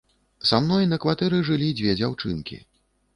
Са 0.51 0.59
мной 0.67 0.87
на 0.93 0.97
кватэры 1.03 1.41
жылі 1.49 1.67
дзве 1.81 1.93
дзяўчынкі. 1.99 2.59